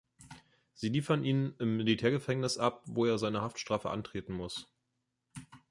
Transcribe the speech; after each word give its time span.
Sie 0.73 0.89
liefern 0.89 1.23
ihn 1.23 1.53
im 1.59 1.77
Militärgefängnis 1.77 2.57
ab, 2.57 2.81
wo 2.85 3.05
er 3.05 3.19
seine 3.19 3.41
Haftstrafe 3.43 3.91
antreten 3.91 4.33
muss. 4.33 4.65